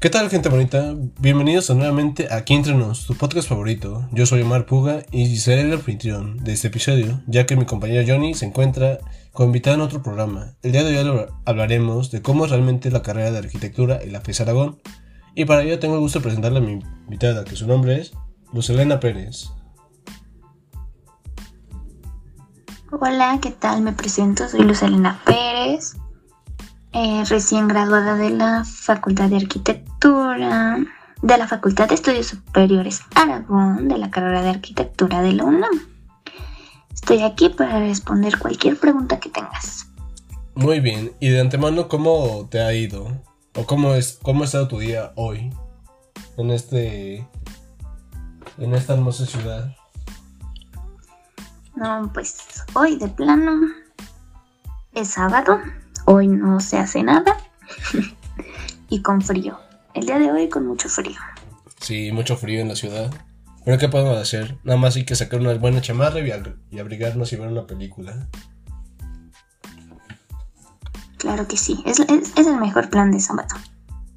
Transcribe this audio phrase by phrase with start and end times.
[0.00, 0.94] ¿Qué tal, gente bonita?
[1.18, 4.08] Bienvenidos nuevamente a Aquí Entre Nos, tu podcast favorito.
[4.12, 8.04] Yo soy Omar Puga y seré el anfitrión de este episodio, ya que mi compañero
[8.06, 9.00] Johnny se encuentra
[9.32, 10.54] con invitado en otro programa.
[10.62, 14.20] El día de hoy hablaremos de cómo es realmente la carrera de arquitectura en la
[14.20, 14.80] FES Aragón.
[15.34, 18.12] Y para ello tengo el gusto de presentarle a mi invitada, que su nombre es
[18.52, 19.48] Luz Elena Pérez.
[22.92, 23.82] Hola, ¿qué tal?
[23.82, 25.96] Me presento, soy Luz Elena Pérez.
[26.92, 30.78] Eh, recién graduada de la Facultad de Arquitectura,
[31.20, 35.86] de la Facultad de Estudios Superiores Aragón, de la carrera de Arquitectura de la UNAM.
[36.92, 39.86] Estoy aquí para responder cualquier pregunta que tengas.
[40.54, 43.06] Muy bien, y de antemano, ¿cómo te ha ido?
[43.54, 45.52] ¿O cómo, es, cómo ha estado tu día hoy?
[46.38, 47.28] En este.
[48.56, 49.76] en esta hermosa ciudad.
[51.76, 53.60] No, pues hoy de plano
[54.94, 55.60] es sábado
[56.10, 57.36] Hoy no se hace nada
[58.88, 59.58] y con frío.
[59.92, 61.18] El día de hoy con mucho frío.
[61.82, 63.10] Sí, mucho frío en la ciudad.
[63.62, 64.56] Pero ¿qué podemos hacer?
[64.64, 68.26] Nada más hay que sacar una buena chamarra y, abrigarnos y ver una película.
[71.18, 73.54] Claro que sí, es, el mejor plan de sábado.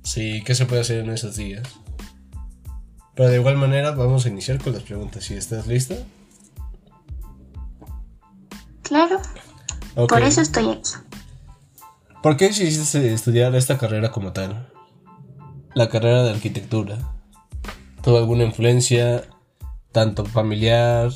[0.03, 1.67] Sí, ¿qué se puede hacer en esos días?
[3.15, 5.25] Pero de igual manera vamos a iniciar con las preguntas.
[5.25, 5.95] ¿Si estás lista?
[8.81, 9.19] Claro.
[10.07, 11.10] Por eso estoy aquí.
[12.21, 14.71] ¿Por qué decidiste estudiar esta carrera como tal?
[15.73, 16.99] La carrera de arquitectura.
[18.03, 19.23] ¿Tuvo alguna influencia,
[19.91, 21.09] tanto familiar,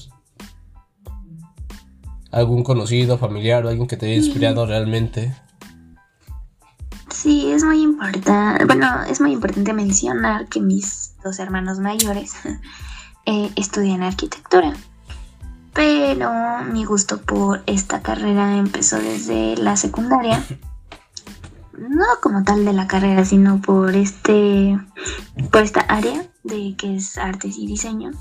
[2.32, 5.36] algún conocido, familiar o alguien que te haya inspirado realmente?
[7.12, 8.66] Sí, es muy importante.
[8.66, 12.34] Bueno, es muy importante mencionar que mis dos hermanos mayores
[13.28, 14.74] eh, estudian arquitectura.
[15.72, 16.32] Pero
[16.64, 20.44] mi gusto por esta carrera empezó desde la secundaria.
[21.78, 24.80] no como tal de la carrera, sino por este
[25.52, 28.12] por esta área de que es artes y diseño.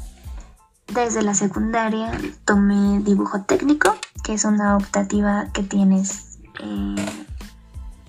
[0.92, 2.12] Desde la secundaria
[2.44, 7.24] tomé dibujo técnico, que es una optativa que tienes eh,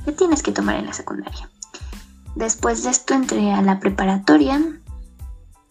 [0.04, 1.50] que tienes que tomar en la secundaria.
[2.36, 4.62] Después de esto entré a la preparatoria.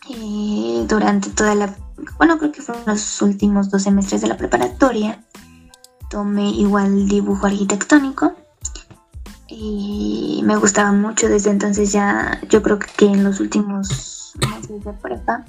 [0.06, 1.74] y durante toda la,
[2.18, 5.24] bueno, creo que fueron los últimos dos semestres de la preparatoria,
[6.10, 8.34] tomé igual dibujo arquitectónico
[9.48, 11.28] y me gustaba mucho.
[11.28, 15.44] Desde entonces ya yo creo que en los últimos meses de prepa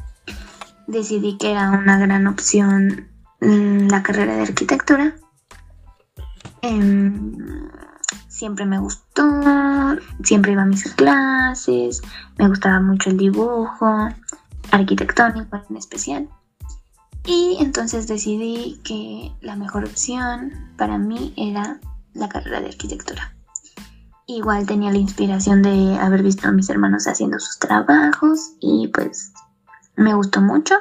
[0.87, 3.07] decidí que era una gran opción
[3.41, 5.15] mm, la carrera de arquitectura.
[6.61, 7.69] Em,
[8.27, 9.05] siempre me gustó
[10.23, 12.01] siempre iba a mis clases
[12.37, 14.09] me gustaba mucho el dibujo
[14.71, 16.29] arquitectónico en especial.
[17.25, 21.79] Y entonces decidí que la mejor opción para mí era
[22.13, 23.34] la carrera de arquitectura
[24.27, 29.31] Igual tenía la inspiración de haber visto a mis hermanos haciendo sus trabajos y pues
[29.95, 30.75] me gustó mucho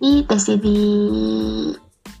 [0.00, 1.78] y decidí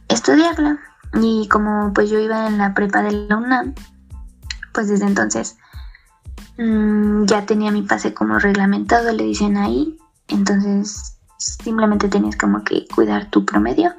[0.08, 0.78] estudiarla.
[1.14, 3.74] Y como pues yo iba en la prepa de la UNAM,
[4.72, 5.56] pues desde entonces
[6.56, 9.98] mm, ya tenía mi pase como reglamentado, le dicen ahí.
[10.28, 13.92] Entonces simplemente tenías como que cuidar tu promedio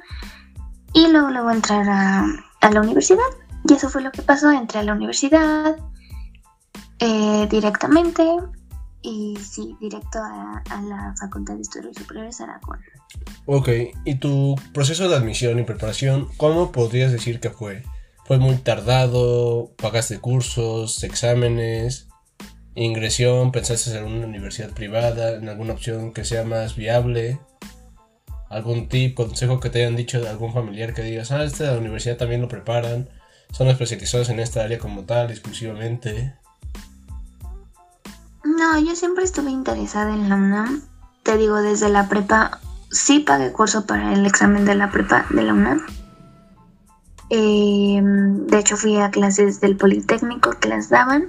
[0.94, 2.24] y luego luego entrar a,
[2.62, 3.20] a la universidad.
[3.68, 5.76] Y eso fue lo que pasó, entré a la universidad
[6.98, 8.24] eh, directamente
[9.02, 12.78] y sí, directo a, la Facultad de Estudios Superiores Aragón.
[13.46, 13.68] Ok,
[14.04, 17.82] ¿y tu proceso de admisión y preparación, cómo podrías decir que fue?
[18.24, 19.72] ¿Fue muy tardado?
[19.76, 22.08] ¿Pagaste cursos, exámenes,
[22.74, 23.50] ingresión?
[23.50, 27.40] ¿Pensaste en una universidad privada, en alguna opción que sea más viable?
[28.48, 32.16] ¿Algún tip, consejo que te hayan dicho de algún familiar que digas, ah, esta universidad
[32.16, 33.08] también lo preparan?
[33.52, 36.34] Son especializados en esta área como tal, exclusivamente.
[38.44, 40.82] No, yo siempre estuve interesada en la UNAM.
[41.22, 42.58] Te digo, desde la prepa,
[42.90, 45.86] sí pagué curso para el examen de la prepa de la UNAM.
[47.28, 51.28] Em, de hecho, fui a clases del Politécnico que las daban.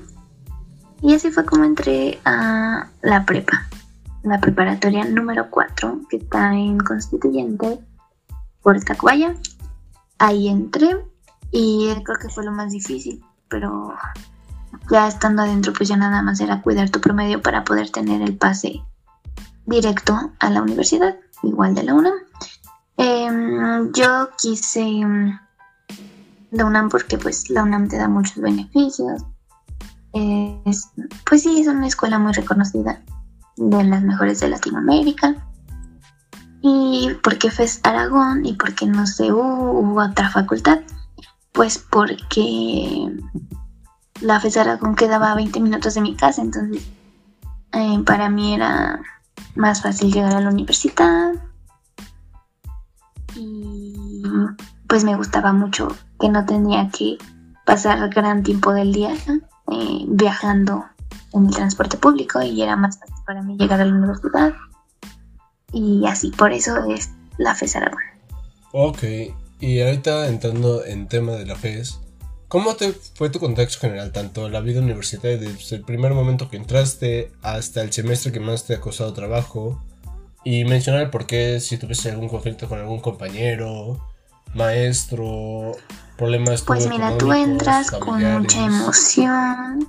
[1.02, 3.68] Y así fue como entré a la prepa,
[4.24, 7.80] la preparatoria número 4, que está en Constituyente,
[8.62, 9.36] por Tacuaya.
[10.18, 10.98] Ahí entré
[11.54, 13.94] y creo que fue lo más difícil, pero
[14.90, 18.36] ya estando adentro pues ya nada más era cuidar tu promedio para poder tener el
[18.36, 18.82] pase
[19.68, 22.14] directo a la universidad, igual de la UNAM.
[22.98, 25.40] Em, yo quise mm,
[26.52, 29.22] la UNAM porque pues la UNAM te da muchos beneficios.
[30.12, 33.00] pues sí, es una escuela muy reconocida,
[33.58, 35.36] de las mejores de Latinoamérica.
[36.64, 40.80] Y porque FES Aragón y porque no sé, hubo otra facultad
[41.54, 43.10] pues porque
[44.22, 46.84] la FES Aragón quedaba a 20 minutos de mi casa, entonces
[47.72, 49.00] eh, para mí era
[49.56, 51.34] más fácil llegar a la universidad.
[53.36, 54.24] Y
[54.88, 55.88] pues me gustaba mucho
[56.20, 57.18] que no tenía que
[57.66, 59.14] pasar gran tiempo del día
[59.72, 60.86] eh, viajando
[61.34, 64.54] en el transporte público y era más fácil para mí llegar a la universidad.
[65.72, 68.04] Y así, por eso es la FES Aragón.
[68.72, 69.04] Ok,
[69.64, 72.02] y ahorita entrando en tema de la FES,
[72.50, 76.58] ¿cómo te fue tu contexto general, tanto la vida universitaria desde el primer momento que
[76.58, 79.82] entraste hasta el semestre que más te ha costado trabajo?
[80.44, 84.06] Y mencionar por qué si tuviste algún conflicto con algún compañero,
[84.54, 85.72] maestro,
[86.18, 89.88] problemas Pues mira, tú entras con mucha emoción.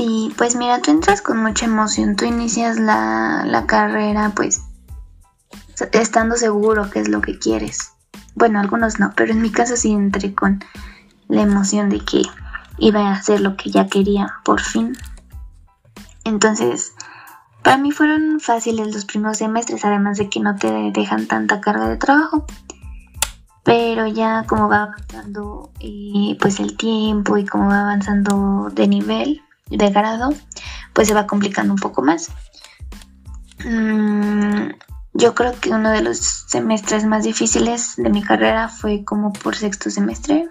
[0.00, 4.62] Sí, pues mira, tú entras con mucha emoción, tú inicias la, la carrera pues
[5.92, 7.92] estando seguro que es lo que quieres.
[8.34, 10.64] Bueno, algunos no, pero en mi caso sí entré con
[11.28, 12.22] la emoción de que
[12.78, 14.96] iba a hacer lo que ya quería, por fin.
[16.24, 16.94] Entonces,
[17.62, 21.90] para mí fueron fáciles los primeros semestres, además de que no te dejan tanta carga
[21.90, 22.46] de trabajo.
[23.64, 29.42] Pero ya como va avanzando eh, pues el tiempo y como va avanzando de nivel,
[29.70, 30.30] de grado,
[30.92, 32.30] pues se va complicando un poco más.
[33.64, 34.70] Mm,
[35.12, 39.56] yo creo que uno de los semestres más difíciles de mi carrera fue como por
[39.56, 40.48] sexto semestre,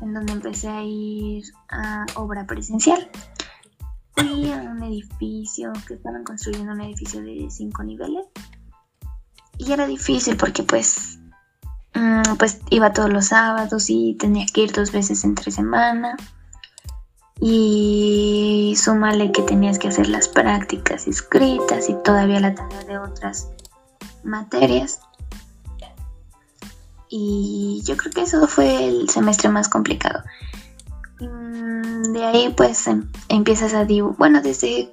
[0.00, 3.10] en donde empecé a ir a obra presencial.
[4.12, 8.26] Fui a un edificio, que estaban construyendo un edificio de cinco niveles.
[9.58, 11.18] Y era difícil porque pues,
[11.94, 16.16] mm, pues iba todos los sábados y tenía que ir dos veces entre semana
[17.40, 23.48] y súmale que tenías que hacer las prácticas escritas y todavía la tarea de otras
[24.24, 25.00] materias.
[27.10, 30.22] Y yo creo que eso fue el semestre más complicado.
[31.20, 34.90] Mm, de ahí pues em, empiezas a dibujar, bueno, desde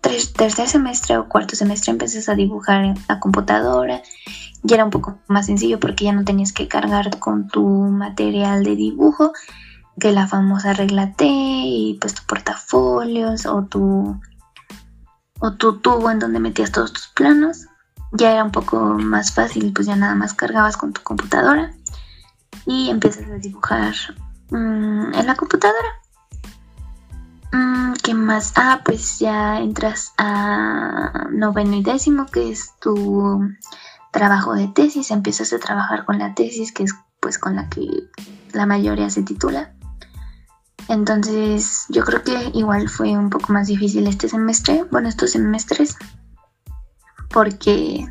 [0.00, 4.02] tercer semestre o cuarto semestre empiezas a dibujar la computadora.
[4.62, 8.64] Ya era un poco más sencillo porque ya no tenías que cargar con tu material
[8.64, 9.32] de dibujo,
[9.98, 14.20] que la famosa regla T y pues tu portafolios o tu
[15.40, 17.66] o tu tubo en donde metías todos tus planos.
[18.12, 21.72] Ya era un poco más fácil, pues ya nada más cargabas con tu computadora
[22.64, 23.94] y empiezas a dibujar
[24.50, 25.88] mm, en la computadora.
[27.52, 28.52] Mm, ¿Qué más?
[28.56, 33.40] Ah, pues ya entras a noveno y décimo, que es tu
[34.12, 35.10] trabajo de tesis.
[35.10, 37.86] Empiezas a trabajar con la tesis, que es pues con la que
[38.52, 39.72] la mayoría se titula.
[40.88, 45.96] Entonces yo creo que igual fue un poco más difícil este semestre, bueno, estos semestres,
[47.30, 48.10] porque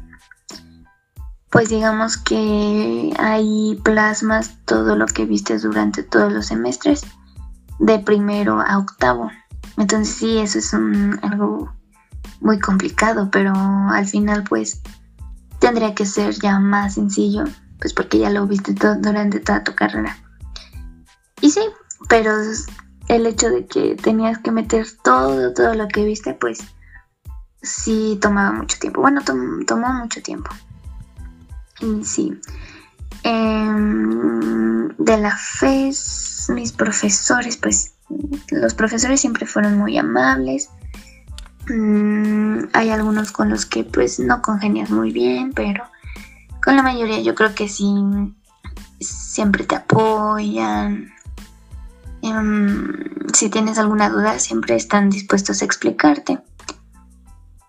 [1.50, 7.02] pues digamos que ahí plasmas todo lo que viste durante todos los semestres,
[7.80, 9.32] de primero a octavo.
[9.78, 11.74] Entonces sí, eso es un, algo
[12.42, 14.82] muy complicado, pero al final pues
[15.60, 17.46] tendría que ser ya más sencillo,
[17.80, 20.16] pues porque ya lo viste todo durante toda tu carrera.
[21.42, 21.62] Y sí,
[22.08, 22.32] pero
[23.08, 26.60] el hecho de que tenías que meter todo, todo lo que viste, pues
[27.62, 29.02] sí tomaba mucho tiempo.
[29.02, 30.52] Bueno, tomó mucho tiempo.
[31.80, 32.40] Y sí.
[33.24, 37.94] Em, de la FES, mis profesores, pues
[38.52, 40.70] los profesores siempre fueron muy amables.
[41.70, 45.84] Mm, hay algunos con los que pues no congenias muy bien, pero
[46.64, 47.94] con la mayoría yo creo que sí,
[49.00, 51.12] siempre te apoyan,
[52.28, 56.40] Em, si tienes alguna duda, siempre están dispuestos a explicarte.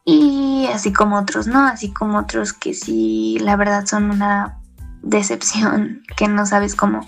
[0.04, 1.66] Y así como otros, ¿no?
[1.66, 4.58] Así como otros que sí, la verdad son una
[5.02, 7.06] decepción, que no sabes cómo,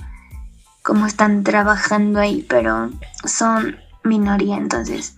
[0.82, 2.90] cómo están trabajando ahí, pero
[3.24, 5.14] son minoría, entonces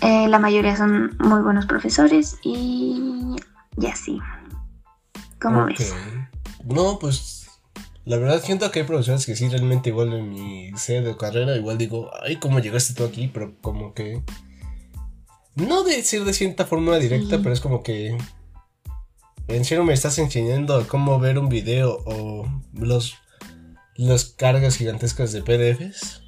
[0.00, 3.36] eh, la mayoría son muy buenos profesores y,
[3.76, 4.20] y así.
[5.40, 5.94] ¿Cómo ves?
[6.64, 7.45] No, pues
[8.06, 11.56] la verdad siento que hay profesores que sí realmente igual en mi sede de carrera,
[11.56, 13.28] igual digo, ay, ¿cómo llegaste tú aquí?
[13.34, 14.22] Pero como que...
[15.56, 18.16] No decir de cierta forma directa, pero es como que...
[19.48, 23.16] En serio me estás enseñando cómo ver un video o los...
[23.96, 26.22] Las cargas gigantescas de PDFs.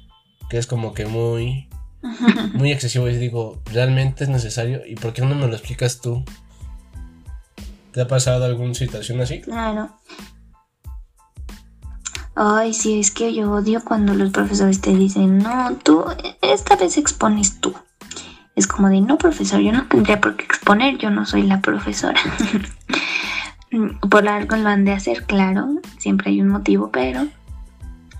[0.49, 1.69] Que es como que muy...
[2.53, 4.85] Muy excesivo y digo, ¿realmente es necesario?
[4.85, 6.23] ¿Y por qué no me lo explicas tú?
[7.91, 9.41] ¿Te ha pasado alguna situación así?
[9.41, 9.89] Claro.
[12.41, 16.05] Ay, sí, es que yo odio cuando los profesores te dicen, no, tú,
[16.41, 17.73] esta vez expones tú.
[18.55, 21.59] Es como de, no, profesor, yo no tendría por qué exponer, yo no soy la
[21.59, 22.17] profesora.
[24.09, 25.67] por algo lo han de hacer, claro,
[25.97, 27.27] siempre hay un motivo, pero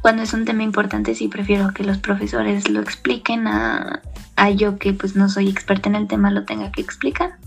[0.02, 4.02] cuando es un tema importante sí prefiero que los profesores lo expliquen a,
[4.36, 7.38] a yo que pues no soy experta en el tema lo tenga que explicar.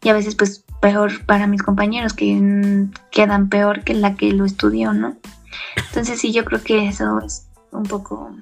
[0.00, 4.44] Y a veces pues peor para mis compañeros que quedan peor que la que lo
[4.44, 5.16] estudió, ¿no?
[5.88, 8.34] Entonces sí, yo creo que eso es un poco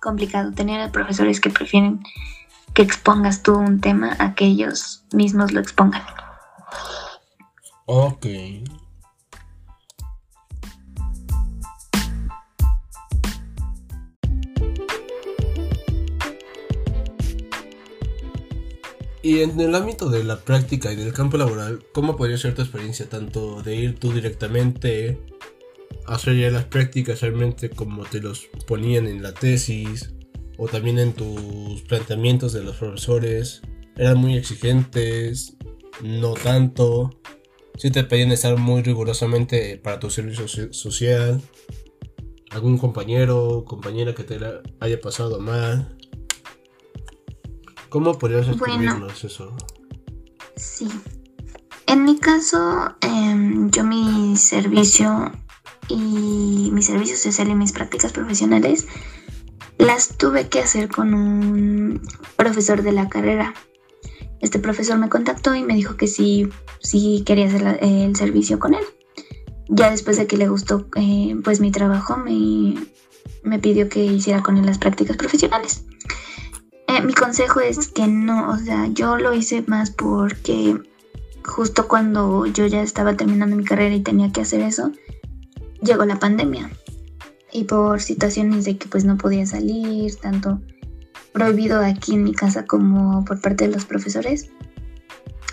[0.00, 2.02] complicado, tener profesores que prefieren
[2.74, 6.02] que expongas tú un tema a que ellos mismos lo expongan.
[7.86, 8.26] Ok.
[19.20, 22.62] Y en el ámbito de la práctica y del campo laboral, ¿cómo podría ser tu
[22.62, 25.57] experiencia tanto de ir tú directamente a
[26.06, 30.14] hacer ya las prácticas realmente como te los ponían en la tesis
[30.56, 33.62] o también en tus planteamientos de los profesores?
[33.96, 35.56] ¿Eran muy exigentes?
[36.02, 37.10] ¿No tanto?
[37.76, 41.40] ¿Si te pedían estar muy rigurosamente para tu servicio social?
[42.50, 44.38] ¿Algún compañero o compañera que te
[44.80, 45.96] haya pasado mal?
[47.88, 49.56] ¿Cómo podrías escribirnos eso?
[50.56, 50.88] Sí.
[51.86, 55.32] En mi caso, em, yo mi servicio
[55.88, 58.86] y mi servicio social y mis prácticas profesionales
[59.78, 62.02] las tuve que hacer con un
[62.36, 63.54] profesor de la carrera.
[64.40, 66.48] Este profesor me contactó y me dijo que sí,
[66.80, 68.84] sí quería hacer el servicio con él.
[69.68, 72.74] Ya después de que le gustó eh, pues mi trabajo, me,
[73.42, 75.84] me pidió que hiciera con él las prácticas profesionales.
[76.86, 80.80] Eh, mi consejo es que no, o sea, yo lo hice más porque
[81.44, 84.92] justo cuando yo ya estaba terminando mi carrera y tenía que hacer eso,
[85.82, 86.70] llegó la pandemia.
[87.52, 90.60] Y por situaciones de que pues no podía salir, tanto
[91.32, 94.50] prohibido aquí en mi casa como por parte de los profesores,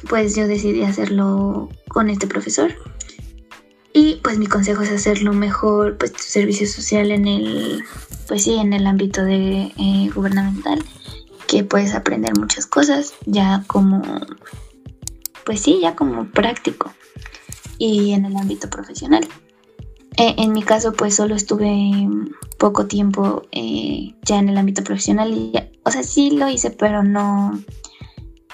[0.10, 2.74] pues yo decidí hacerlo con este profesor.
[3.94, 7.84] Y pues mi consejo es hacerlo mejor, pues servicio social en el,
[8.28, 10.84] pues sí, en el ámbito de eh, gubernamental
[11.48, 14.02] que puedes aprender muchas cosas ya como,
[15.46, 16.94] pues sí, ya como práctico
[17.78, 19.28] y en el ámbito profesional.
[20.18, 22.08] Eh, en mi caso, pues solo estuve
[22.58, 25.52] poco tiempo eh, ya en el ámbito profesional
[25.84, 27.60] o sea, sí lo hice, pero no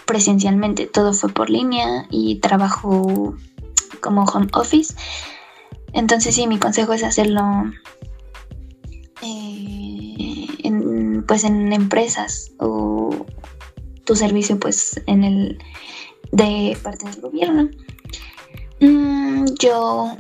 [0.06, 0.86] presencialmente.
[0.88, 3.36] Todo fue por línea y trabajo
[4.02, 4.96] como home office.
[5.94, 7.42] Entonces sí, mi consejo es hacerlo
[9.22, 13.26] eh, en, pues en empresas o
[14.06, 15.60] tu servicio pues en el
[16.32, 17.70] de parte del gobierno.
[18.82, 20.18] Mm, yo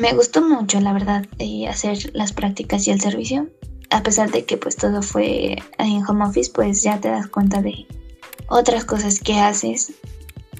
[0.00, 1.26] me gustó mucho la verdad
[1.68, 3.48] hacer las prácticas y el servicio.
[3.90, 7.62] A pesar de que pues todo fue en home office, pues ya te das cuenta
[7.62, 7.86] de
[8.48, 9.92] otras cosas que haces.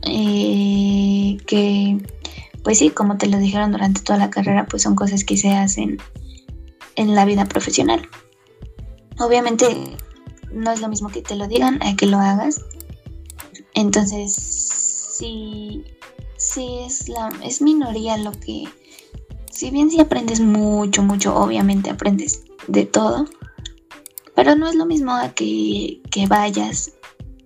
[0.02, 1.98] Eh, que
[2.62, 5.50] pues sí, como te lo dijeron durante toda la carrera, pues son cosas que se
[5.50, 5.98] hacen
[6.96, 8.08] en la vida profesional.
[9.18, 9.66] Obviamente
[10.52, 12.60] no es lo mismo que te lo digan a que lo hagas.
[13.74, 15.84] Entonces, sí,
[16.36, 18.64] sí es la es minoría lo que
[19.54, 23.26] si bien si aprendes mucho, mucho, obviamente aprendes de todo,
[24.34, 26.92] pero no es lo mismo a que, que vayas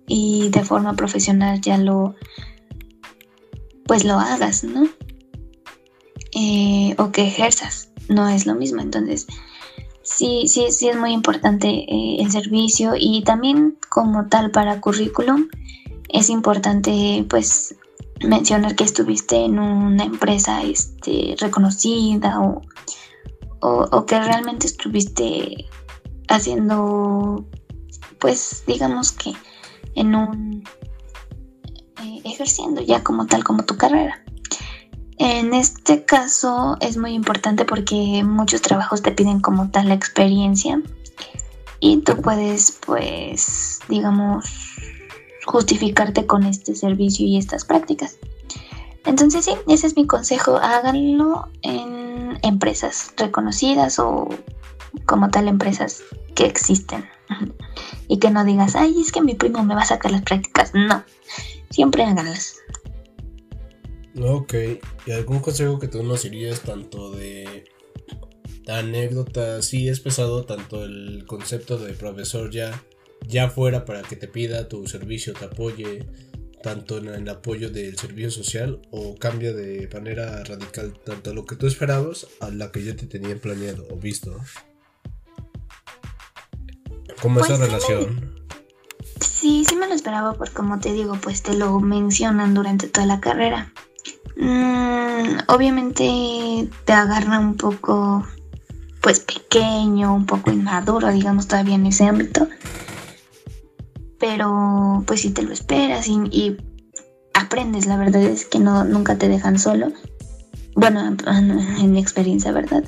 [0.07, 2.15] y de forma profesional ya lo
[3.85, 4.87] pues lo hagas, ¿no?
[6.33, 8.81] Eh, o que ejerzas, no es lo mismo.
[8.81, 9.27] Entonces,
[10.01, 15.47] sí, sí, sí es muy importante eh, el servicio y también como tal para currículum
[16.09, 17.75] es importante pues
[18.23, 22.61] mencionar que estuviste en una empresa este, reconocida o,
[23.61, 25.65] o, que realmente estuviste
[26.27, 27.45] haciendo
[28.19, 29.33] pues digamos que
[29.95, 30.63] en un
[32.03, 34.23] eh, ejerciendo ya como tal como tu carrera.
[35.17, 40.81] En este caso es muy importante porque muchos trabajos te piden como tal la experiencia
[41.81, 44.68] y tú puedes pues digamos
[45.49, 48.17] justificarte con este servicio y estas prácticas.
[49.03, 54.29] Entonces sí, ese es mi consejo, háganlo en empresas reconocidas o
[55.07, 56.03] como tal empresas
[56.35, 57.09] que existen.
[58.07, 60.71] Y que no digas, ay, es que mi primo me va a sacar las prácticas.
[60.75, 61.03] No,
[61.71, 62.55] siempre háganlas.
[64.21, 64.53] Ok,
[65.07, 67.65] ¿y algún consejo que tú nos dirías tanto de
[68.67, 69.63] anécdota?
[69.63, 72.83] Sí, es pesado tanto el concepto de profesor ya,
[73.27, 76.07] ya fuera para que te pida tu servicio, te apoye,
[76.61, 81.55] tanto en el apoyo del servicio social o cambia de manera radical tanto lo que
[81.55, 84.35] tú esperabas a la que ya te tenían planeado o visto.
[87.21, 88.39] ¿Cómo es esa pues relación?
[89.21, 93.05] Sí, sí me lo esperaba, porque como te digo, pues te lo mencionan durante toda
[93.05, 93.71] la carrera
[94.37, 98.25] mm, obviamente te agarra un poco,
[99.01, 102.47] pues pequeño, un poco inmaduro, digamos, todavía en ese ámbito.
[104.19, 106.57] Pero pues si te lo esperas y,
[107.33, 109.91] aprendes, la verdad es que no, nunca te dejan solo.
[110.75, 112.83] Bueno, en mi experiencia, ¿verdad?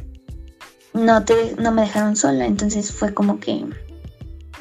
[0.94, 3.66] No, te, no me dejaron sola, entonces fue como que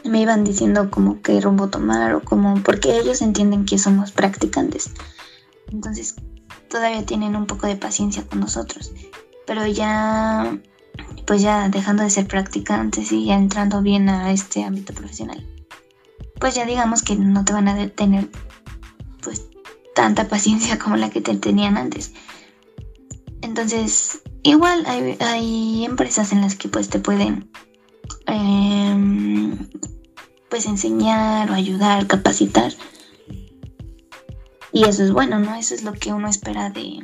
[0.05, 4.91] me iban diciendo como qué rumbo tomar o como porque ellos entienden que somos practicantes.
[5.73, 6.15] Entonces
[6.69, 8.93] todavía tienen un poco de paciencia con nosotros.
[9.47, 10.59] Pero ya
[11.27, 15.45] pues ya dejando de ser practicantes y ya entrando bien a este ámbito profesional.
[16.41, 18.29] Pues ya digamos que no te van a tener
[19.23, 19.47] pues
[19.95, 22.13] tanta paciencia como la que te tenían antes.
[23.43, 27.51] Entonces, igual hay, hay empresas en las que pues te pueden
[28.27, 29.57] eh,
[30.49, 32.73] pues enseñar o ayudar, capacitar.
[34.73, 35.55] Y eso es bueno, ¿no?
[35.55, 37.01] Eso es lo que uno espera de,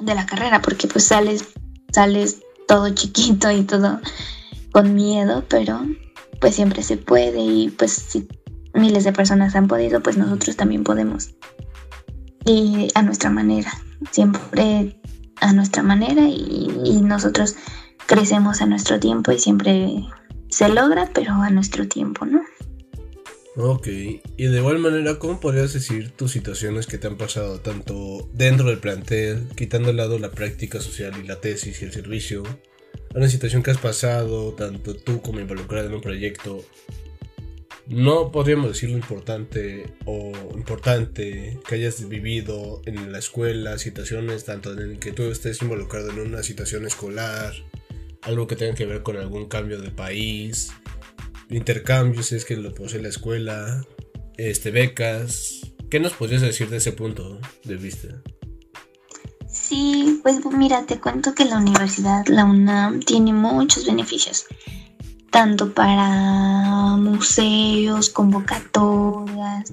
[0.00, 1.44] de la carrera, porque pues sales,
[1.92, 4.00] sales todo chiquito y todo
[4.72, 5.84] con miedo, pero
[6.42, 8.26] pues siempre se puede y pues si
[8.74, 11.36] miles de personas han podido, pues nosotros también podemos.
[12.44, 13.72] Y a nuestra manera,
[14.10, 15.00] siempre
[15.36, 17.54] a nuestra manera y, nosotros
[18.06, 20.04] crecemos a nuestro tiempo y siempre
[20.48, 22.40] se logra, pero a nuestro tiempo, ¿no?
[23.56, 28.28] Ok, y de igual manera, ¿cómo podrías decir tus situaciones que te han pasado tanto
[28.32, 32.42] dentro del plantel, quitando de lado la práctica social y la tesis y el servicio,
[33.14, 36.64] una situación que has pasado, tanto tú como involucrada en un proyecto,
[37.88, 44.72] no podríamos decir lo importante o importante que hayas vivido en la escuela, situaciones tanto
[44.78, 47.52] en que tú estés involucrado en una situación escolar,
[48.22, 50.72] algo que tenga que ver con algún cambio de país,
[51.50, 53.84] intercambios, es que lo posee la escuela,
[54.38, 55.72] este, becas.
[55.90, 58.22] ¿Qué nos podrías decir de ese punto de vista?
[59.72, 64.44] Sí, pues mira, te cuento que la universidad, la UNAM, tiene muchos beneficios,
[65.30, 69.72] tanto para museos, convocatorias.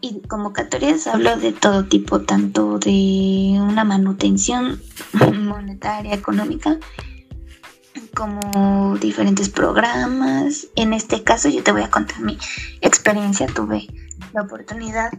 [0.00, 4.80] Y convocatorias hablo de todo tipo, tanto de una manutención
[5.34, 6.78] monetaria, económica,
[8.14, 10.68] como diferentes programas.
[10.76, 12.38] En este caso yo te voy a contar mi
[12.80, 13.48] experiencia.
[13.48, 13.86] Tuve
[14.32, 15.10] la oportunidad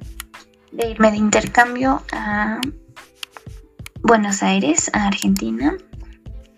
[0.72, 2.62] de irme de intercambio a
[4.02, 5.76] Buenos Aires, a Argentina,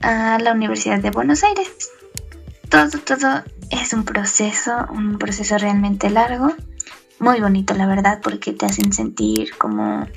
[0.02, 1.92] a la Universidad de Buenos Aires.
[2.70, 6.54] Todo, todo es un proceso, un proceso realmente largo,
[7.20, 10.08] muy bonito la verdad, porque te hacen sentir como,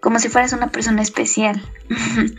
[0.00, 1.62] como si fueras una persona especial.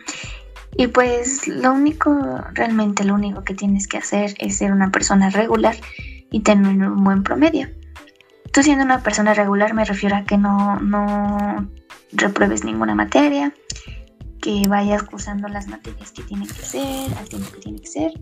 [0.78, 5.30] Y pues lo único, realmente lo único que tienes que hacer es ser una persona
[5.30, 5.76] regular
[6.32, 7.70] y tener un buen promedio.
[8.54, 11.70] Tú siendo una persona regular me refiero a que no, no
[12.14, 13.54] repruebes ninguna materia,
[14.42, 18.14] que vayas cursando las materias que tienen que ser, al tiempo que tiene que ser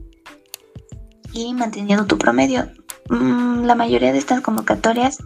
[1.34, 2.70] y manteniendo tu promedio.
[3.10, 5.20] Mm, la mayoría de estas convocatorias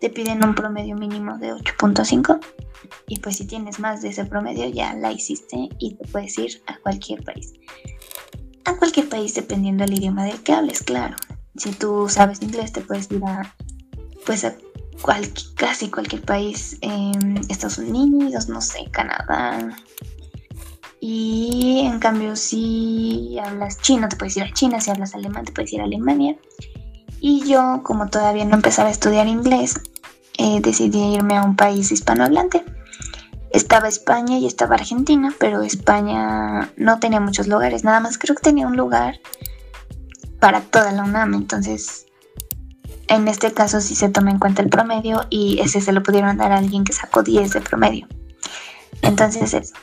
[0.00, 2.38] te piden un promedio mínimo de 8.5
[3.08, 6.62] y pues si tienes más de ese promedio ya la hiciste y te puedes ir
[6.66, 7.52] a cualquier país.
[8.64, 11.16] A cualquier país dependiendo del idioma del que hables, claro.
[11.56, 13.54] Si tú sabes inglés te puedes ir a
[14.24, 14.56] pues a
[15.56, 19.76] casi cualquier país, en Estados Unidos, no sé, Canadá.
[21.00, 25.52] Y en cambio si hablas chino te puedes ir a China, si hablas alemán te
[25.52, 26.36] puedes ir a Alemania.
[27.20, 29.80] Y yo, como todavía no empezaba a estudiar inglés,
[30.38, 32.64] eh, decidí irme a un país hispanohablante.
[33.50, 38.42] Estaba España y estaba Argentina, pero España no tenía muchos lugares, nada más creo que
[38.42, 39.20] tenía un lugar
[40.40, 42.05] para toda la UNAM, entonces
[43.08, 46.36] en este caso sí se toma en cuenta el promedio y ese se lo pudieron
[46.36, 48.08] dar a alguien que sacó 10 de promedio.
[49.02, 49.74] Entonces eso.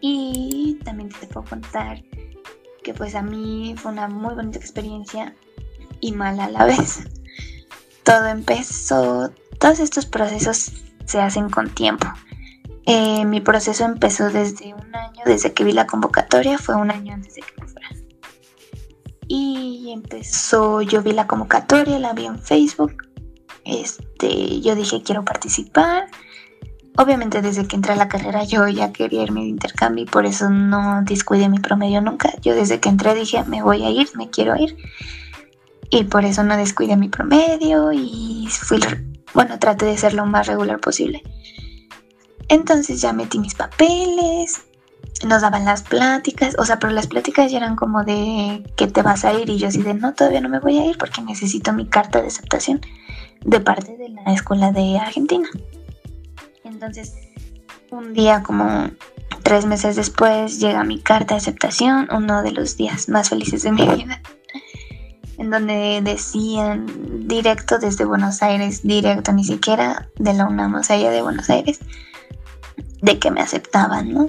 [0.00, 2.02] Y también te puedo contar
[2.82, 5.34] que pues a mí fue una muy bonita experiencia
[6.00, 7.00] y mala a la vez.
[8.02, 10.72] Todo empezó, todos estos procesos
[11.04, 12.08] se hacen con tiempo.
[12.84, 17.14] Eh, mi proceso empezó desde un año, desde que vi la convocatoria, fue un año
[17.14, 17.88] antes de que me fuera.
[19.34, 23.08] Y empezó, yo vi la convocatoria, la vi en Facebook.
[23.64, 26.10] Este, yo dije quiero participar.
[26.98, 30.26] Obviamente desde que entré a la carrera yo ya quería irme de intercambio y por
[30.26, 32.30] eso no descuidé mi promedio nunca.
[32.42, 34.76] Yo desde que entré dije me voy a ir, me quiero ir
[35.88, 38.80] y por eso no descuidé mi promedio y fui,
[39.32, 41.22] bueno, traté de ser lo más regular posible.
[42.48, 44.60] Entonces ya metí mis papeles,
[45.26, 49.02] nos daban las pláticas, o sea, pero las pláticas ya eran como de que te
[49.02, 51.22] vas a ir y yo así de no, todavía no me voy a ir porque
[51.22, 52.80] necesito mi carta de aceptación
[53.44, 55.48] de parte de la escuela de Argentina.
[56.64, 57.14] Entonces,
[57.90, 58.90] un día como
[59.42, 63.72] tres meses después llega mi carta de aceptación, uno de los días más felices de
[63.72, 64.20] mi vida,
[65.38, 66.86] en donde decían
[67.26, 71.80] directo desde Buenos Aires, directo, ni siquiera de la UNAM, o sea, de Buenos Aires,
[73.00, 74.28] de que me aceptaban, ¿no?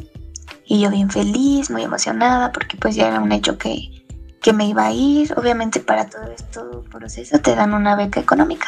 [0.65, 4.05] Y yo bien feliz, muy emocionada, porque pues ya era un hecho que,
[4.41, 5.33] que me iba a ir.
[5.37, 8.67] Obviamente para todo esto proceso te dan una beca económica.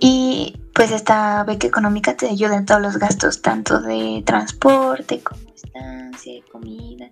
[0.00, 5.40] Y pues esta beca económica te ayuda en todos los gastos, tanto de transporte como
[5.54, 7.08] estancia, comida.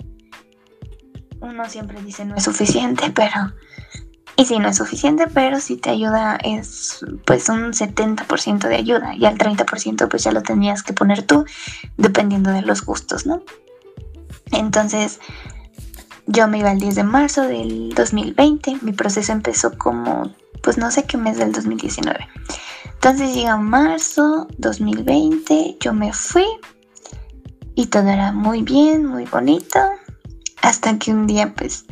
[1.40, 3.52] Uno siempre dice no es suficiente, pero...
[4.38, 9.16] Y sí, no es suficiente, pero si te ayuda es pues un 70% de ayuda
[9.16, 11.44] y al 30% pues ya lo tenías que poner tú,
[11.96, 13.42] dependiendo de los gustos, ¿no?
[14.52, 15.18] Entonces,
[16.26, 20.92] yo me iba el 10 de marzo del 2020, mi proceso empezó como, pues no
[20.92, 22.28] sé qué mes del 2019.
[22.94, 26.46] Entonces llega marzo 2020, yo me fui
[27.74, 29.80] y todo era muy bien, muy bonito,
[30.62, 31.86] hasta que un día pues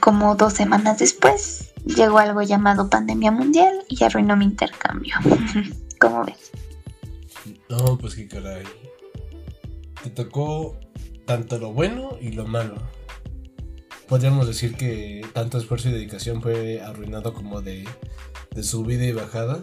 [0.00, 5.14] como dos semanas después llegó algo llamado pandemia mundial y arruinó mi intercambio.
[6.00, 6.50] ¿Cómo ves?
[7.68, 8.64] No, pues qué caray.
[10.02, 10.78] Te tocó
[11.26, 12.76] tanto lo bueno y lo malo.
[14.08, 17.86] Podríamos decir que tanto esfuerzo y dedicación fue arruinado como de
[18.54, 19.62] de subida y bajada,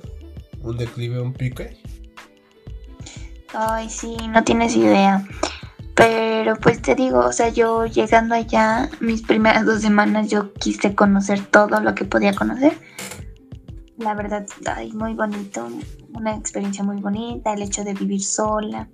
[0.62, 1.78] un declive, un pique.
[3.54, 5.26] Ay, sí, no tienes idea.
[5.96, 10.96] Pero pues te digo, o sea, yo llegando allá, mis primeras dos semanas yo quise
[10.96, 12.78] conocer todo lo que podía conocer.
[13.98, 15.68] La verdad, ay, muy bonito,
[16.14, 18.88] una experiencia muy bonita, el hecho de vivir sola.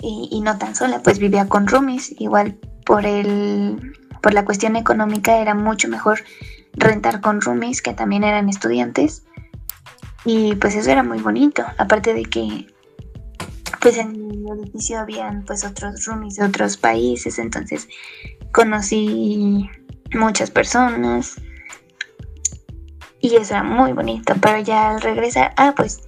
[0.00, 2.56] Y, y no tan sola, pues vivía con roomies, igual
[2.86, 6.20] por el por la cuestión económica era mucho mejor
[6.72, 9.24] rentar con roomies que también eran estudiantes.
[10.24, 11.64] Y pues eso era muy bonito.
[11.78, 12.66] Aparte de que
[13.80, 17.38] pues en el edificio habían pues otros roomies de otros países.
[17.38, 17.88] Entonces
[18.52, 19.68] conocí
[20.12, 21.40] muchas personas.
[23.20, 24.34] Y eso era muy bonito.
[24.40, 26.00] Pero ya al regresar, ah, pues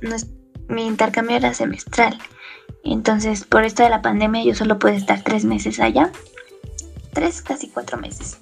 [0.69, 2.19] mi intercambio era semestral.
[2.85, 6.11] Entonces, por esto de la pandemia, yo solo pude estar tres meses allá.
[7.13, 8.39] Tres, casi cuatro meses.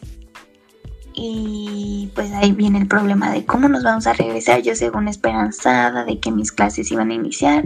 [1.14, 4.62] Y pues ahí viene el problema de cómo nos vamos a regresar.
[4.62, 7.64] Yo según esperanzada de que mis clases iban a iniciar.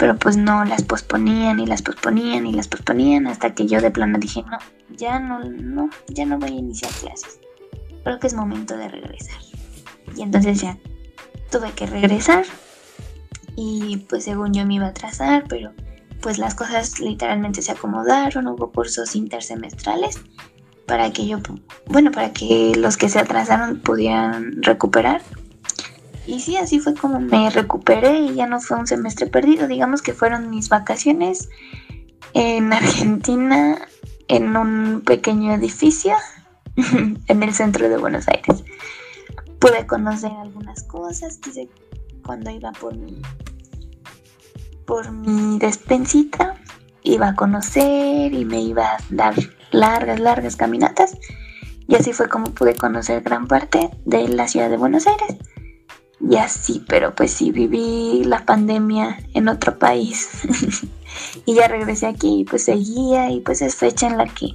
[0.00, 3.90] Pero pues no, las posponían y las posponían y las posponían hasta que yo de
[3.90, 4.56] plano dije, no,
[4.96, 7.38] ya no, no, ya no voy a iniciar clases.
[8.02, 9.38] Creo que es momento de regresar.
[10.16, 10.78] Y entonces ya
[11.50, 12.46] tuve que regresar.
[13.56, 15.74] Y pues según yo me iba a atrasar, pero
[16.22, 20.18] pues las cosas literalmente se acomodaron, hubo cursos intersemestrales
[20.86, 21.40] para que yo,
[21.86, 25.20] bueno, para que los que se atrasaron pudieran recuperar.
[26.30, 30.00] Y sí, así fue como me recuperé y ya no fue un semestre perdido, digamos
[30.00, 31.48] que fueron mis vacaciones
[32.34, 33.88] en Argentina,
[34.28, 36.14] en un pequeño edificio
[36.76, 38.62] en el centro de Buenos Aires.
[39.58, 41.68] Pude conocer algunas cosas, quise
[42.24, 43.20] cuando iba por mi
[44.86, 46.54] por mi despensita,
[47.02, 49.34] iba a conocer y me iba a dar
[49.72, 51.18] largas, largas caminatas.
[51.88, 55.49] Y así fue como pude conocer gran parte de la ciudad de Buenos Aires.
[56.30, 60.28] Y así, pero pues sí viví la pandemia en otro país.
[61.44, 64.54] y ya regresé aquí y pues seguía y pues es fecha en la que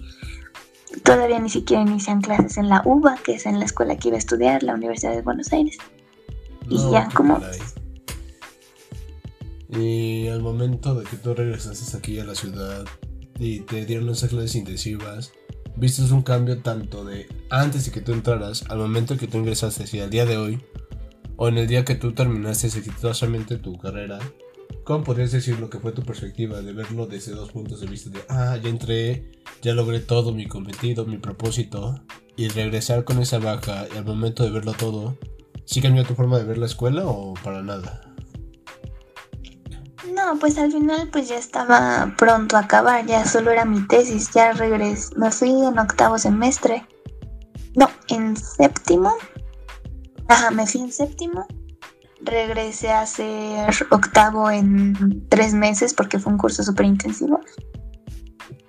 [1.04, 4.16] todavía ni siquiera inician clases en la UBA, que es en la escuela que iba
[4.16, 5.78] a estudiar, la Universidad de Buenos Aires.
[6.70, 7.42] y ya como...
[9.68, 12.86] Y al momento de que tú regresaste aquí a la ciudad,
[13.38, 15.34] y te dieron esas clases intensivas,
[15.76, 19.84] viste un cambio tanto de antes de que tú entraras al momento que tú ingresaste
[19.92, 20.64] y al día de hoy,
[21.38, 24.20] o en el día que tú terminaste exitosamente tu carrera,
[24.84, 28.10] ¿cómo podrías decir lo que fue tu perspectiva de verlo desde dos puntos de vista?
[28.10, 32.02] De, ah, ya entré, ya logré todo mi cometido, mi propósito,
[32.36, 35.18] y regresar con esa baja y al momento de verlo todo,
[35.66, 38.02] ¿sí cambió tu forma de ver la escuela o para nada?
[40.14, 44.32] No, pues al final pues ya estaba pronto a acabar, ya solo era mi tesis,
[44.32, 46.86] ya regresé, me fui en octavo semestre.
[47.76, 49.14] No, en séptimo.
[50.28, 51.46] Ajá, me fui en séptimo.
[52.22, 57.40] Regresé a hacer octavo en tres meses porque fue un curso súper intensivo.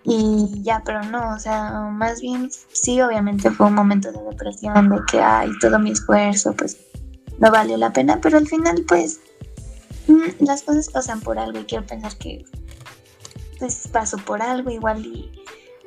[0.04, 4.88] Y ya, pero no, o sea, más bien sí, obviamente fue un momento de depresión,
[4.88, 6.76] de que, ay, todo mi esfuerzo, pues
[7.38, 9.18] no valió la pena, pero al final, pues
[10.06, 12.44] Mm, las cosas pasan por algo y quiero pensar que
[13.58, 15.32] pues pasó por algo, igual y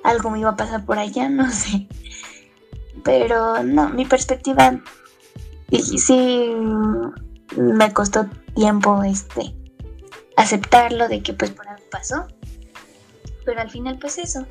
[0.04, 1.88] algo me iba a pasar por allá, no sé.
[3.04, 4.82] Pero no, mi perspectiva,
[5.72, 6.56] sí,
[7.58, 9.56] me costó tiempo este
[10.36, 12.28] aceptarlo de que pues por algo pasó.
[13.46, 14.46] Pero al final pues eso,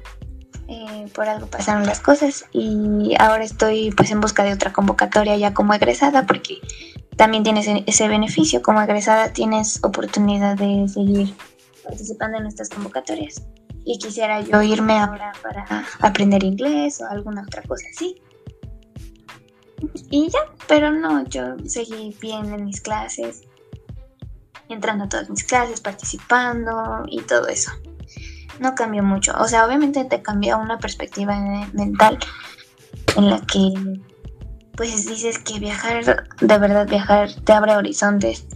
[0.69, 2.45] eh, por algo pasaron las cosas.
[2.53, 6.59] Y ahora estoy pues en busca de otra convocatoria ya como egresada porque
[7.17, 8.63] también tienes ese beneficio.
[8.63, 11.35] Como egresada tienes oportunidad de seguir
[11.85, 13.43] participando en estas convocatorias.
[13.85, 18.21] Y quisiera yo irme ahora para aprender inglés o alguna otra cosa así
[20.11, 23.43] y ya, pero no, yo seguí bien en mis clases,
[24.69, 27.71] entrando a todas mis clases, participando y todo eso.
[28.61, 29.33] No cambió mucho.
[29.39, 31.39] O sea, obviamente te cambia una perspectiva
[31.73, 32.19] mental
[33.17, 33.73] en la que
[34.77, 38.47] pues dices que viajar, de verdad viajar te abre horizontes.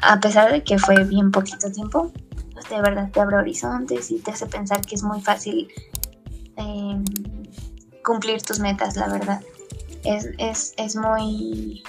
[0.00, 2.12] A pesar de que fue bien poquito tiempo,
[2.52, 5.68] pues de verdad te abre horizontes y te hace pensar que es muy fácil
[6.56, 7.04] eh,
[8.04, 9.40] cumplir tus metas, la verdad
[10.04, 11.82] es, es, es muy...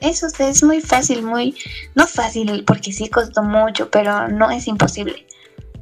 [0.00, 1.56] Eso es muy fácil, muy...
[1.94, 5.26] No fácil, porque sí costó mucho, pero no es imposible.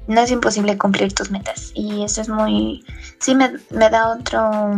[0.06, 1.72] No es imposible cumplir tus metas.
[1.74, 2.84] Y eso es muy...
[3.18, 4.70] Sí me, da otro...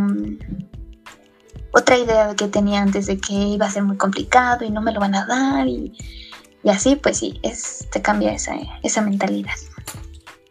[1.72, 4.92] Otra idea que tenía antes de que iba a ser muy complicado y no me
[4.92, 5.92] lo van a dar y,
[6.64, 9.52] y así, pues sí, es, te cambia esa, esa mentalidad.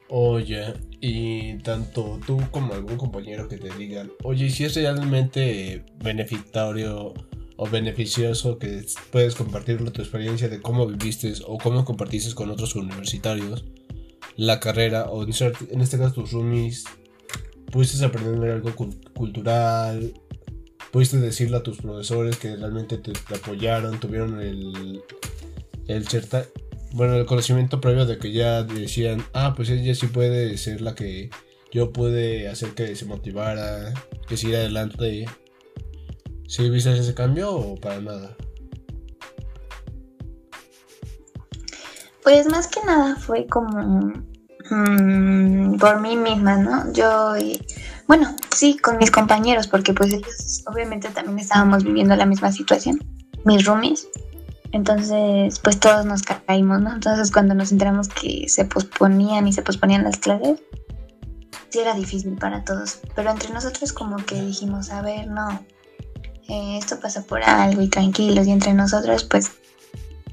[0.08, 7.14] Oye, y tanto tú como algún compañero que te digan, oye, si es realmente beneficioso
[7.58, 12.76] o beneficioso que puedes compartir tu experiencia de cómo viviste o cómo compartiste con otros
[12.76, 13.64] universitarios
[14.36, 16.84] la carrera o en este caso tus roomies,
[17.72, 18.72] pudiste aprender algo
[19.14, 20.14] cultural,
[20.92, 25.02] pudiste decirle a tus profesores que realmente te, apoyaron, tuvieron el,
[25.88, 26.08] el
[26.96, 30.96] bueno, el conocimiento previo de que ya decían, ah, pues ella sí puede ser la
[30.96, 31.30] que
[31.70, 33.94] yo puede hacer que se motivara,
[34.30, 35.26] que siga adelante.
[36.48, 38.38] ¿Sí viste ese cambio o para nada?
[42.24, 44.14] Pues más que nada fue como
[44.72, 46.94] mm, por mí misma, ¿no?
[46.94, 47.34] Yo,
[48.08, 53.04] bueno, sí, con mis compañeros, porque pues ellos obviamente también estábamos viviendo la misma situación,
[53.44, 54.08] mis roomies.
[54.72, 56.94] Entonces, pues todos nos caímos, ¿no?
[56.94, 60.62] Entonces, cuando nos enteramos que se posponían y se posponían las clases,
[61.70, 63.00] sí era difícil para todos.
[63.16, 65.64] Pero entre nosotros como que dijimos, a ver, no,
[66.48, 68.48] eh, esto pasa por algo y tranquilos.
[68.48, 69.52] Y entre nosotros, pues,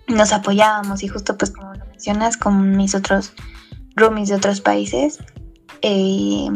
[0.08, 1.02] nos apoyábamos.
[1.02, 3.32] Y justo, pues, como lo mencionas, con mis otros
[3.94, 5.18] roomies de otros países,
[5.82, 6.48] eh,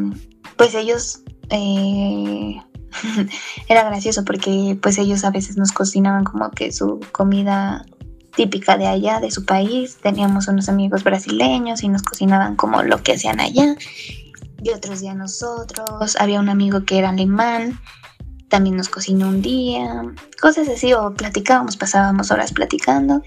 [0.56, 1.20] pues ellos...
[1.50, 2.56] Eh,
[3.68, 7.84] era gracioso porque pues ellos a veces nos cocinaban como que su comida
[8.36, 9.96] típica de allá, de su país.
[10.00, 13.76] Teníamos unos amigos brasileños y nos cocinaban como lo que hacían allá.
[14.62, 16.16] Y otros días nosotros.
[16.20, 17.80] Había un amigo que era alemán,
[18.48, 20.02] también nos cocinó un día.
[20.40, 23.22] Cosas así, o platicábamos, pasábamos horas platicando.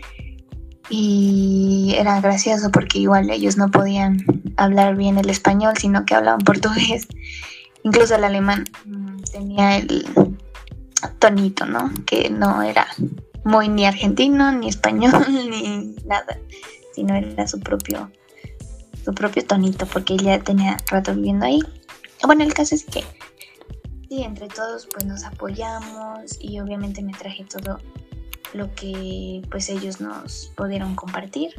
[0.90, 4.26] Y era gracioso porque igual ellos no podían
[4.58, 7.08] hablar bien el español, sino que hablaban portugués.
[7.84, 8.66] Incluso el alemán
[9.32, 10.06] tenía el
[11.20, 11.92] tonito, ¿no?
[12.06, 12.88] Que no era
[13.44, 16.38] muy ni argentino, ni español, ni nada,
[16.94, 18.12] sino era su propio,
[19.04, 21.62] su propio tonito, porque ella tenía rato viviendo ahí.
[22.26, 23.04] Bueno, el caso es que
[24.10, 27.80] sí, entre todos pues nos apoyamos y obviamente me traje todo
[28.54, 31.54] lo que pues ellos nos pudieron compartir,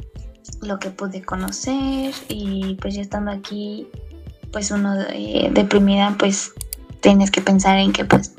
[0.61, 3.87] lo que pude conocer y pues ya estando aquí
[4.51, 6.53] pues uno de, deprimida pues
[7.01, 8.33] tienes que pensar en que pues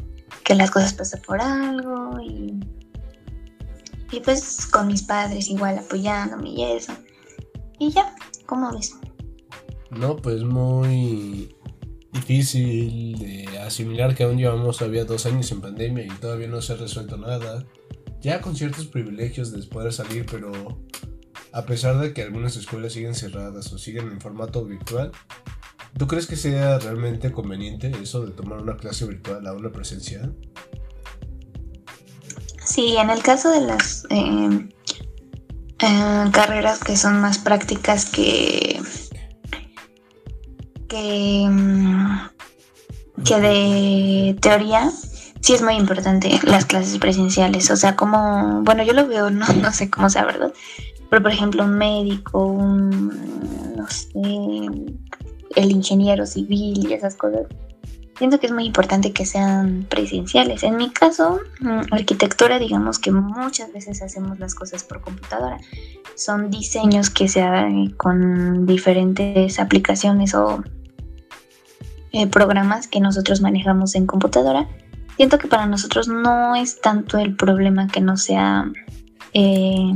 [0.44, 2.60] que las cosas pasan por algo y,
[4.10, 6.92] y pues con mis padres igual apoyándome y eso.
[7.78, 8.14] Y ya,
[8.46, 8.94] ¿cómo ves?
[9.90, 11.54] No, pues muy
[12.12, 16.74] difícil de asimilar que aún llevamos todavía dos años en pandemia y todavía no se
[16.74, 17.64] ha resuelto nada.
[18.20, 20.52] Ya con ciertos privilegios de poder salir, pero
[21.52, 25.12] a pesar de que algunas escuelas siguen cerradas o siguen en formato virtual,
[25.98, 30.34] ¿Tú crees que sea realmente conveniente eso de tomar una clase virtual a una presencial?
[32.64, 34.68] Sí, en el caso de las eh,
[35.80, 38.80] eh, carreras que son más prácticas que,
[40.88, 42.30] que, mm,
[43.24, 44.90] que de teoría,
[45.40, 47.70] sí es muy importante las clases presenciales.
[47.70, 50.52] O sea, como, bueno, yo lo veo, no, no sé cómo sea, ¿verdad?
[51.10, 54.12] Pero por ejemplo, un médico, un, no sé,
[55.56, 57.46] el ingeniero civil y esas cosas.
[58.18, 60.62] Siento que es muy importante que sean presenciales.
[60.62, 65.58] En mi caso, mm, arquitectura, digamos que muchas veces hacemos las cosas por computadora.
[66.14, 70.62] Son diseños que se hagan con diferentes aplicaciones o
[72.12, 74.68] eh, programas que nosotros manejamos en computadora.
[75.16, 78.70] Siento que para nosotros no es tanto el problema que no sea
[79.32, 79.92] eh,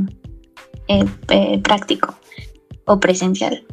[0.87, 2.17] eh, práctico
[2.85, 3.63] o presencial.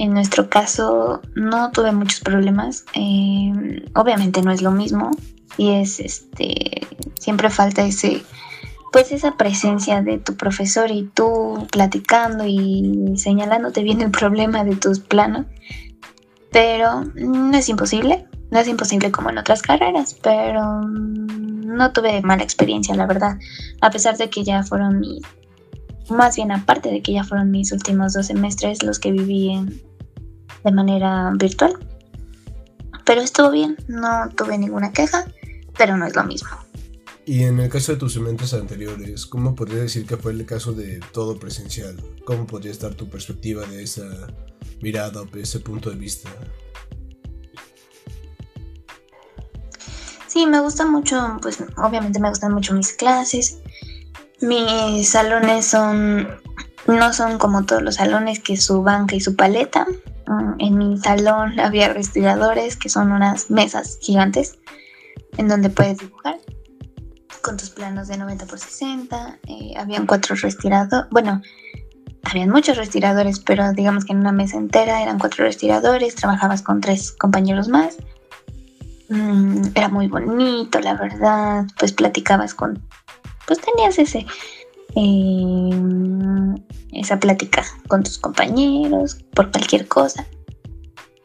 [0.00, 2.86] En nuestro caso no tuve muchos problemas.
[3.94, 5.10] obviamente no es lo mismo
[5.58, 6.86] y es este
[7.18, 8.22] siempre falta ese
[8.92, 14.74] pues esa presencia de tu profesor y tú platicando y señalándote bien el problema de
[14.74, 15.44] tus planos.
[16.50, 22.42] Pero no es imposible, no es imposible como en otras carreras, pero no tuve mala
[22.42, 23.38] experiencia, la verdad.
[23.82, 25.20] A pesar de que ya fueron mis,
[26.08, 29.89] más bien aparte de que ya fueron mis últimos dos semestres los que viví en,
[30.64, 31.78] de manera virtual.
[33.04, 35.26] Pero estuvo bien, no tuve ninguna queja,
[35.76, 36.50] pero no es lo mismo.
[37.26, 40.72] Y en el caso de tus semestres anteriores, ¿cómo podría decir que fue el caso
[40.72, 41.96] de todo presencial?
[42.24, 44.04] ¿Cómo podría estar tu perspectiva de esa
[44.80, 46.30] mirada o de ese punto de vista?
[50.26, 53.58] Sí, me gusta mucho, pues obviamente me gustan mucho mis clases.
[54.40, 56.28] Mis salones son,
[56.86, 59.86] no son como todos los salones que su banca y su paleta.
[60.30, 64.58] Mm, en mi salón había respiradores, que son unas mesas gigantes
[65.36, 66.36] en donde puedes dibujar
[67.42, 69.38] con tus planos de 90 por 60.
[69.48, 71.42] Eh, habían cuatro respiradores, bueno,
[72.22, 76.80] habían muchos respiradores, pero digamos que en una mesa entera eran cuatro respiradores, trabajabas con
[76.80, 77.96] tres compañeros más.
[79.08, 82.80] Mm, era muy bonito, la verdad, pues platicabas con,
[83.48, 84.26] pues tenías ese,
[84.94, 85.70] eh,
[86.92, 90.26] esa plática con tus compañeros por cualquier cosa.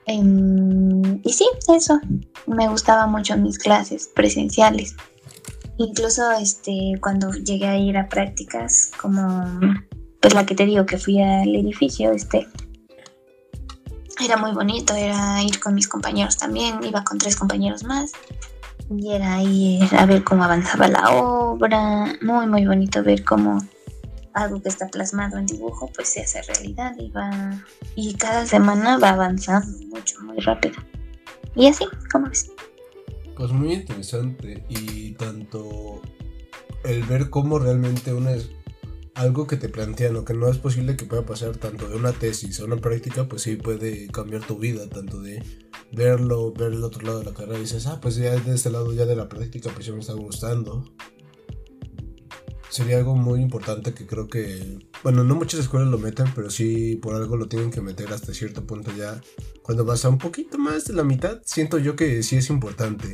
[0.05, 1.99] Em, y sí, eso,
[2.45, 4.95] me gustaba mucho mis clases presenciales.
[5.77, 9.59] Incluso este, cuando llegué a ir a prácticas, como
[10.21, 12.47] pues la que te digo que fui al edificio, este,
[14.23, 18.11] era muy bonito, era ir con mis compañeros también, iba con tres compañeros más.
[18.89, 23.59] Y era ir a ver cómo avanzaba la obra, muy muy bonito ver cómo
[24.35, 27.63] algo que está plasmado en dibujo pues se hace realidad y va
[27.95, 30.75] y cada semana va avanzando mucho, muy rápido.
[31.55, 32.51] Y así, ¿cómo ves?
[33.35, 36.01] Pues muy interesante y tanto
[36.83, 38.49] el ver cómo realmente una es
[39.15, 42.11] algo que te plantean o que no es posible que pueda pasar tanto de una
[42.11, 45.41] tesis a una práctica, pues sí puede cambiar tu vida, tanto de
[45.93, 48.69] verlo, ver el otro lado de la carrera y dices, ah, pues ya de este
[48.69, 50.83] lado ya de la práctica pues ya me está gustando.
[52.69, 56.97] Sería algo muy importante que creo que, bueno, no muchas escuelas lo meten, pero sí
[56.97, 59.21] por algo lo tienen que meter hasta cierto punto ya
[59.61, 63.13] cuando vas a un poquito más de la mitad, siento yo que sí es importante.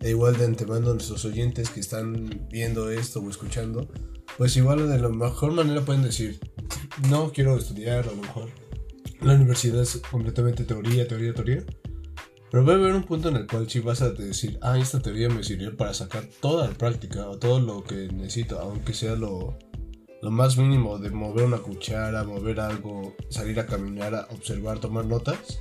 [0.00, 3.88] E igual de antemano a nuestros oyentes que están viendo esto o escuchando,
[4.36, 6.40] pues igual de la mejor manera pueden decir,
[7.08, 8.50] no quiero estudiar, a lo mejor
[9.20, 11.64] la universidad es completamente teoría, teoría, teoría.
[12.54, 15.02] Pero va a haber un punto en el cual sí vas a decir, ah, esta
[15.02, 19.16] teoría me sirvió para sacar toda la práctica o todo lo que necesito, aunque sea
[19.16, 19.58] lo,
[20.22, 25.04] lo más mínimo de mover una cuchara, mover algo, salir a caminar, a observar, tomar
[25.04, 25.58] notas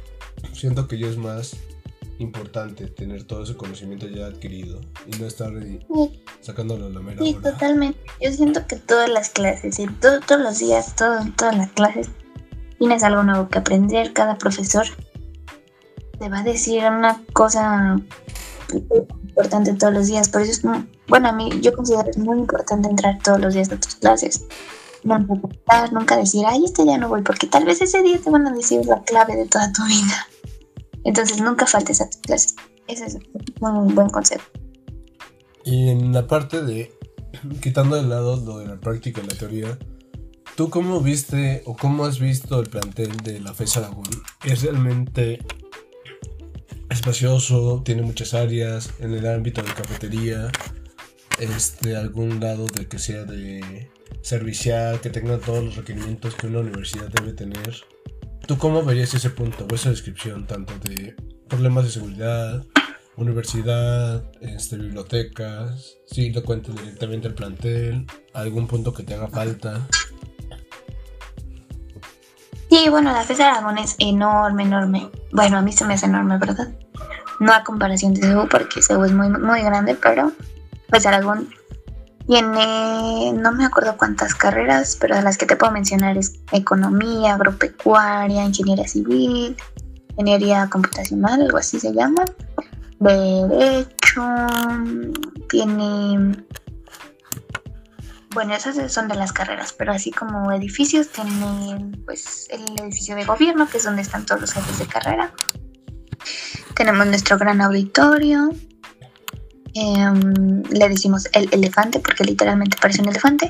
[0.53, 1.56] siento que yo es más
[2.19, 5.51] importante tener todo ese conocimiento ya adquirido y no estar
[6.41, 7.99] sacándolo a la mera Sí, totalmente.
[8.21, 12.12] Yo siento que todas las clases, y todos los días, todo, todas las clases,
[12.77, 14.13] tienes algo nuevo que aprender.
[14.13, 14.86] Cada profesor
[16.17, 17.97] te va a decir una cosa
[19.21, 20.30] importante todos los días.
[20.30, 20.62] Por eso es
[21.08, 24.45] bueno, a mí yo considero es muy importante entrar todos los días a tus clases
[25.04, 28.47] nunca nunca decir, ay, este día no voy, porque tal vez ese día te van
[28.47, 30.28] a decir la clave de toda tu vida.
[31.04, 32.56] Entonces nunca faltes a tu clase.
[32.88, 33.17] Ese es
[33.60, 34.43] un buen consejo.
[35.65, 36.93] Y en la parte de,
[37.62, 39.78] quitando de lado lo de la práctica y la teoría,
[40.56, 44.04] ¿tú cómo viste o cómo has visto el plantel de la FES Aragón?
[44.43, 45.39] ¿Es realmente
[46.93, 47.82] espacioso?
[47.84, 50.51] ¿Tiene muchas áreas en el ámbito de cafetería?
[51.39, 53.89] ¿Este, algún lado de que sea de
[54.23, 57.75] servicial, que tenga todos los requerimientos que una universidad debe tener.
[58.47, 61.15] ¿Tú cómo verías ese punto o esa descripción tanto de
[61.47, 62.63] problemas de seguridad,
[63.15, 69.88] universidad, este, bibliotecas, si lo cuentas directamente al plantel, algún punto que te haga falta?
[72.70, 75.09] Sí, bueno, la FES Aragón es enorme, enorme.
[75.32, 76.74] Bueno, a mí se me hace enorme, ¿verdad?
[77.44, 80.32] No a comparación de CEU, porque CEU es muy, muy grande, pero
[80.89, 81.50] pues Aragón
[82.26, 88.46] tiene, no me acuerdo cuántas carreras, pero las que te puedo mencionar es economía, agropecuaria,
[88.46, 89.58] ingeniería civil,
[90.12, 92.24] ingeniería computacional, algo así se llama,
[93.00, 94.22] derecho,
[95.50, 96.46] tiene,
[98.34, 103.26] bueno, esas son de las carreras, pero así como edificios, tiene pues el edificio de
[103.26, 105.34] gobierno, que es donde están todos los jefes de carrera.
[106.76, 108.51] Tenemos nuestro gran auditorio,
[109.76, 113.49] Em, le decimos el elefante porque literalmente parece un elefante.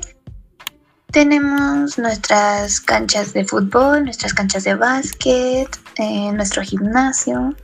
[1.12, 7.56] tenemos nuestras canchas de fútbol, nuestras canchas de básquet, eh, nuestro gimnasio.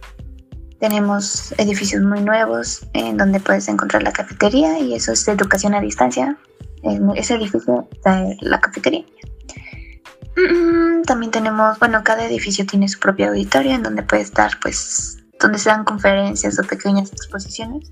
[0.80, 5.82] Tenemos edificios muy nuevos en donde puedes encontrar la cafetería y eso es educación a
[5.82, 6.38] distancia.
[6.84, 9.04] En ese edificio está la cafetería.
[10.38, 15.19] Mm, también tenemos, bueno, cada edificio tiene su propio auditorio en donde puede estar, pues,
[15.40, 17.92] donde se dan conferencias o pequeñas exposiciones.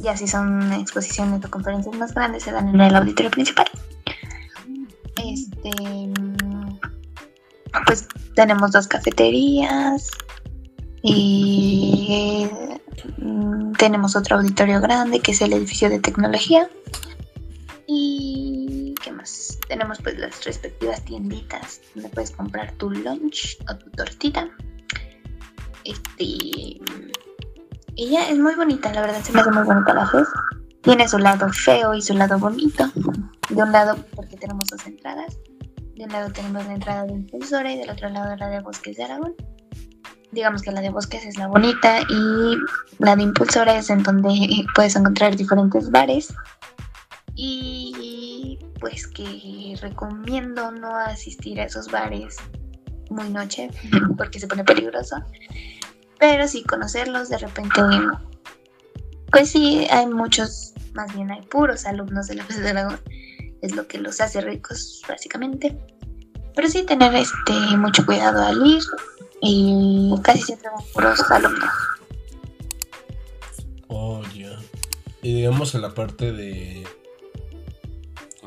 [0.00, 3.66] Ya si son exposiciones o conferencias más grandes, se dan en el auditorio principal.
[5.16, 5.70] Este,
[7.86, 10.10] pues tenemos dos cafeterías
[11.02, 12.48] y
[13.18, 16.68] mm, tenemos otro auditorio grande que es el edificio de tecnología.
[17.86, 19.58] Y qué más?
[19.68, 24.50] Tenemos pues las respectivas tienditas donde puedes comprar tu lunch o tu tortita.
[25.84, 26.80] Este
[27.96, 30.28] ella es muy bonita, la verdad se me hace muy bonita la FES.
[30.82, 32.90] Tiene su lado feo y su lado bonito.
[33.48, 35.38] De un lado, porque tenemos dos entradas.
[35.94, 38.96] De un lado tenemos la entrada de Impulsora y del otro lado la de Bosques
[38.96, 39.34] de Aragón.
[40.32, 42.58] Digamos que la de Bosques es la bonita y
[42.98, 46.34] la de Impulsora es en donde puedes encontrar diferentes bares.
[47.36, 52.36] Y pues que recomiendo no asistir a esos bares
[53.10, 53.70] muy noche
[54.16, 55.16] porque se pone peligroso.
[56.18, 57.80] Pero sí conocerlos de repente,
[59.30, 63.00] pues sí, hay muchos más bien hay puros alumnos de la FES de Aragón,
[63.60, 65.76] es lo que los hace ricos básicamente.
[66.54, 68.82] Pero sí tener este mucho cuidado al ir
[69.42, 71.70] y casi siempre van puros alumnos.
[73.88, 74.56] Oh, ya.
[75.22, 76.84] Y digamos en la parte de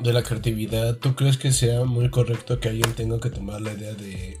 [0.00, 3.72] de la creatividad, ¿tú crees que sea muy correcto que alguien tenga que tomar la
[3.72, 4.38] idea de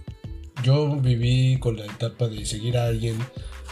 [0.62, 3.16] yo viví con la etapa de seguir a alguien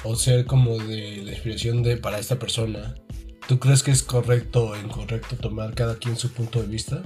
[0.04, 2.94] o ser como de la inspiración de para esta persona
[3.48, 7.04] ¿Tú crees que es correcto o incorrecto tomar cada quien su punto de vista?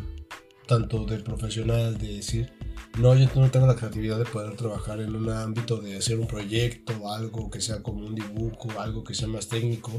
[0.66, 2.51] Tanto de profesional, de decir,
[2.99, 6.26] no, yo no tengo la creatividad de poder trabajar en un ámbito de hacer un
[6.26, 9.93] proyecto, algo que sea como un dibujo, algo que sea más técnico,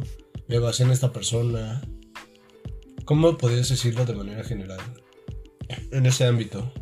[0.47, 1.84] me basé en esta persona.
[3.05, 4.79] ¿Cómo podrías decirlo de manera general
[5.91, 6.73] en ese ámbito?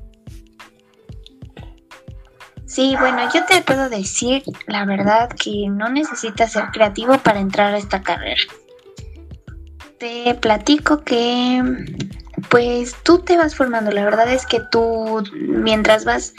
[2.69, 7.73] Sí, bueno, yo te puedo decir la verdad que no necesitas ser creativo para entrar
[7.73, 8.41] a esta carrera
[9.99, 11.61] te platico que
[12.49, 13.91] pues tú te vas formando.
[13.91, 16.33] La verdad es que tú mientras vas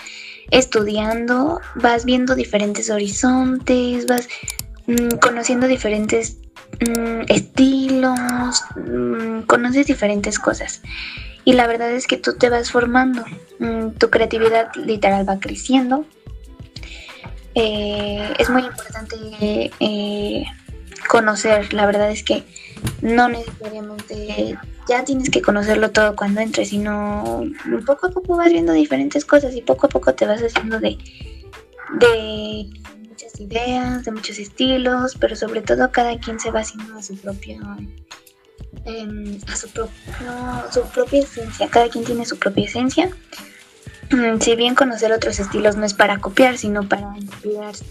[0.50, 4.28] estudiando vas viendo diferentes horizontes, vas
[4.86, 6.38] mm, conociendo diferentes
[6.80, 8.18] mm, estilos,
[8.76, 10.82] mm, conoces diferentes cosas.
[11.44, 13.24] Y la verdad es que tú te vas formando,
[13.98, 16.04] tu creatividad literal va creciendo.
[17.54, 20.44] Eh, es muy importante eh,
[21.08, 22.44] conocer, la verdad es que
[23.02, 24.56] no necesariamente
[24.88, 27.44] ya tienes que conocerlo todo cuando entres, sino
[27.86, 30.96] poco a poco vas viendo diferentes cosas y poco a poco te vas haciendo de,
[31.98, 32.70] de
[33.08, 37.16] muchas ideas, de muchos estilos, pero sobre todo cada quien se va haciendo a su
[37.16, 37.60] propio
[38.84, 39.92] em, a su, propio,
[40.72, 43.10] su propia esencia, cada quien tiene su propia esencia.
[44.10, 47.84] Mm, si bien conocer otros estilos no es para copiar, sino para inspirarse.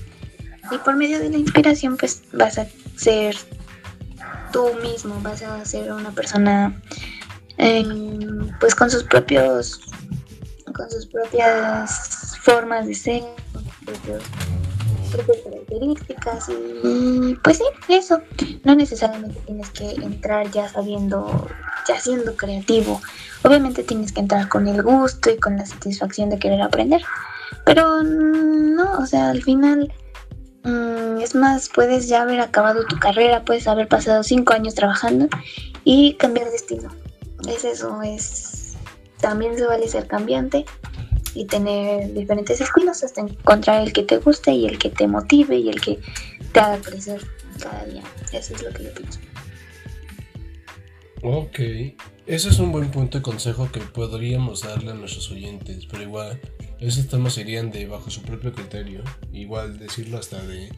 [0.72, 3.36] Y por medio de la inspiración, pues vas a ser
[4.52, 6.82] tú mismo, vas a ser una persona
[7.58, 9.82] em, pues con sus propios
[10.74, 16.50] con sus propias formas de ser, con sus propias características
[16.84, 18.22] y pues sí, eso.
[18.64, 21.48] No necesariamente tienes que entrar ya sabiendo,
[21.90, 23.02] ya siendo creativo.
[23.44, 27.02] Obviamente tienes que entrar con el gusto y con la satisfacción de querer aprender.
[27.66, 29.92] Pero no, o sea, al final
[30.64, 35.28] Mm, es más, puedes ya haber acabado tu carrera, puedes haber pasado cinco años trabajando
[35.84, 36.90] y cambiar de estilo.
[37.48, 38.76] Es eso, es
[39.22, 40.66] también se vale ser cambiante
[41.34, 45.58] y tener diferentes estilos hasta encontrar el que te guste y el que te motive
[45.58, 46.00] y el que
[46.52, 47.22] te haga crecer
[47.62, 48.04] cada día.
[48.34, 49.20] Eso es lo que yo pienso.
[51.22, 51.60] Ok,
[52.28, 56.40] ese es un buen punto de consejo que podríamos darle a nuestros oyentes, pero igual
[56.80, 59.04] esos temas serían de bajo su propio criterio.
[59.34, 60.70] Igual decirlo hasta de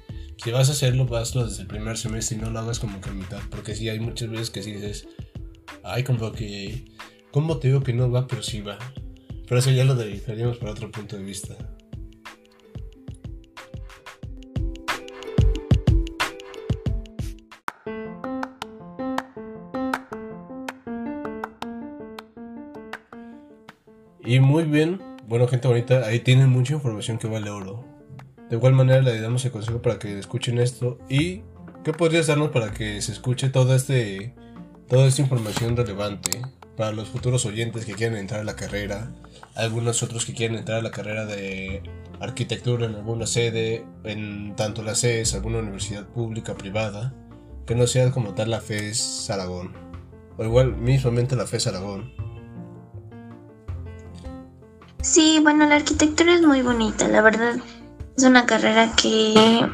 [0.44, 3.12] si vas a hacerlo, hazlo desde el primer semestre y no lo hagas como que
[3.12, 3.42] a mitad.
[3.52, 5.08] Porque sí hay muchas veces que sí dices,
[5.84, 6.86] ay, como que,
[7.32, 8.26] ¿cómo te digo que no va?
[8.26, 8.80] Pero sí va.
[9.48, 11.56] Pero eso ya lo dedicaríamos para otro punto de vista.
[24.32, 27.84] Y muy bien, bueno, gente bonita, ahí tienen mucha información que vale oro.
[28.50, 31.42] De igual manera le damos el consejo para que escuchen esto y
[31.84, 34.34] ¿qué podrías darnos para que se escuche toda, este,
[34.88, 36.42] toda esta información relevante?
[36.78, 39.12] para los futuros oyentes que quieren entrar a la carrera,
[39.54, 41.84] algunos otros que quieren entrar a la carrera de
[42.22, 47.14] arquitectura en alguna sede, en tanto la CES, alguna universidad pública, privada,
[47.66, 49.74] que no sea como tal la FES Aragón,
[50.38, 52.31] o igual mismamente la FES Aragón.
[55.02, 57.56] Sí, bueno, la arquitectura es muy bonita, la verdad.
[58.16, 59.68] Es una carrera que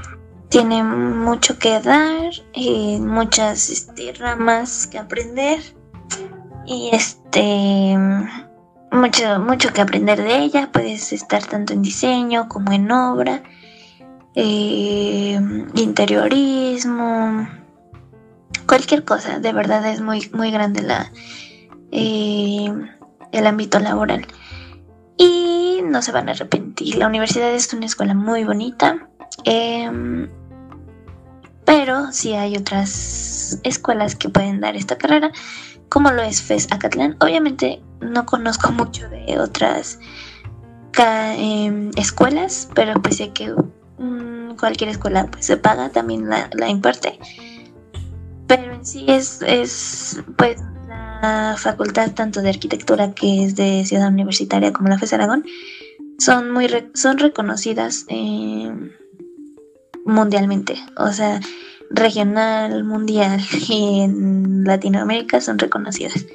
[0.50, 5.60] tiene mucho que dar, eh, muchas este, ramas que aprender
[6.66, 7.98] y este
[8.90, 10.70] mucho mucho que aprender de ella.
[10.72, 13.44] Puedes estar tanto en diseño como en obra,
[14.34, 15.40] eh,
[15.76, 17.50] interiorismo,
[18.66, 19.40] cualquier cosa.
[19.40, 21.12] De verdad es muy muy grande la
[21.92, 22.72] eh,
[23.34, 24.26] el ámbito laboral
[25.18, 26.96] y no se van a arrepentir.
[26.96, 29.08] La universidad es una escuela muy bonita.
[29.44, 30.30] Em,
[31.66, 35.32] pero sí hay otras escuelas que pueden dar esta carrera,
[35.90, 37.18] como lo es FES Acatlán.
[37.20, 40.00] Obviamente no conozco mucho de otras
[40.98, 43.54] em, escuelas, pero pues sé que
[43.98, 47.20] mm, cualquier escuela pues, se paga, también la, la imparte.
[48.48, 50.62] Pero en sí es, es pues
[51.22, 55.46] la facultad tanto de arquitectura que es de Ciudad Universitaria como la FES Aragón
[56.18, 58.72] son muy son reconocidas eh,
[60.06, 61.40] mundialmente, o sea,
[61.90, 66.26] regional, mundial y en Latinoamérica son reconocidas.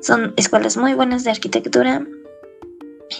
[0.00, 2.06] Son escuelas muy buenas de arquitectura,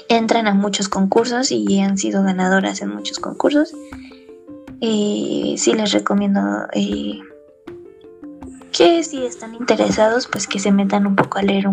[0.09, 3.75] entran a muchos concursos y han sido ganadoras en muchos concursos.
[4.81, 6.41] Y sí les recomiendo
[6.73, 7.21] eh,
[8.81, 11.67] que si están interesados, pues que se metan un poco a leer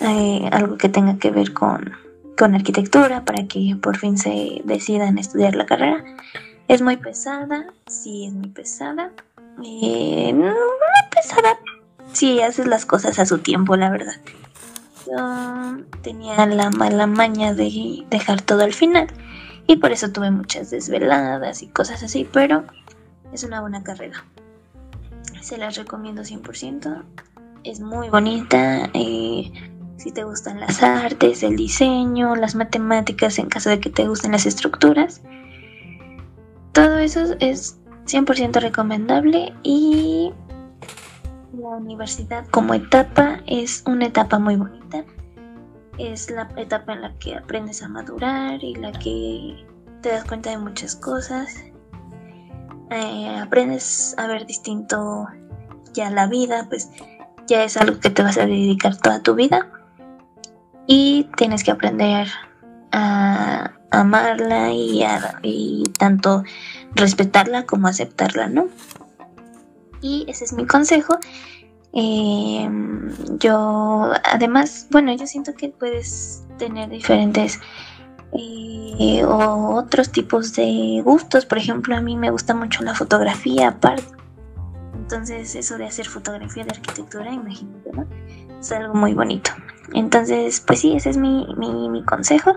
[0.00, 1.94] eh, algo que tenga que ver con,
[2.38, 6.04] con arquitectura para que por fin se decidan estudiar la carrera.
[6.68, 9.10] Es muy pesada, sí es muy pesada.
[9.64, 10.54] Eh, no,
[11.12, 11.58] pesada
[12.12, 14.14] si haces las cosas a su tiempo, la verdad.
[15.08, 19.08] Yo tenía la mala maña de dejar todo al final
[19.66, 22.62] y por eso tuve muchas desveladas y cosas así, pero
[23.32, 24.24] es una buena carrera.
[25.46, 27.04] Se las recomiendo 100%.
[27.62, 28.90] Es muy bonita.
[28.94, 29.52] Eh,
[29.96, 34.32] si te gustan las artes, el diseño, las matemáticas, en caso de que te gusten
[34.32, 35.22] las estructuras
[36.76, 40.30] todo eso es 100% recomendable y
[41.54, 45.02] la universidad como etapa es una etapa muy bonita.
[45.96, 49.64] Es la etapa en la que aprendes a madurar y la que
[50.02, 51.56] te das cuenta de muchas cosas.
[52.90, 55.26] Eh, aprendes a ver distinto
[55.92, 56.90] ya la vida, pues
[57.46, 59.70] ya es algo que te vas a dedicar toda tu vida.
[60.86, 62.28] Y tienes que aprender
[62.92, 65.04] a amarla y,
[65.42, 66.44] y tanto
[66.94, 68.68] respetarla como aceptarla, ¿no?
[70.00, 71.18] Y ese es mi consejo.
[71.92, 77.58] Em, yo, además, bueno, yo siento que puedes tener diferentes
[78.32, 81.46] eh, o otros tipos de gustos.
[81.46, 84.04] Por ejemplo, a mí me gusta mucho la fotografía aparte.
[84.94, 88.06] Entonces, eso de hacer fotografía de arquitectura, imagínate, ¿no?
[88.58, 89.50] Es algo muy bonito.
[89.92, 92.56] Entonces, pues sí, ese es mi, mi, mi consejo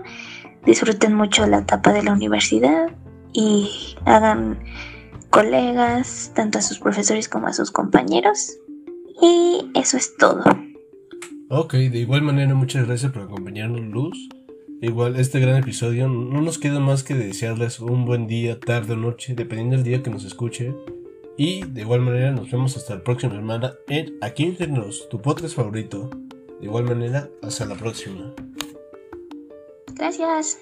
[0.64, 2.88] disfruten mucho la etapa de la universidad
[3.32, 4.58] y hagan
[5.30, 8.56] colegas, tanto a sus profesores como a sus compañeros.
[9.22, 10.42] Y eso es todo.
[11.48, 14.28] Ok, de igual manera muchas gracias por acompañarnos Luz.
[14.82, 18.96] Igual este gran episodio no nos queda más que desearles un buen día, tarde o
[18.96, 20.74] noche, dependiendo del día que nos escuche.
[21.36, 25.20] Y de igual manera nos vemos hasta la próxima semana en Aquí entre nos, tu
[25.20, 26.08] podcast favorito.
[26.60, 28.34] De igual manera, hasta la próxima.
[29.96, 30.58] Gracias.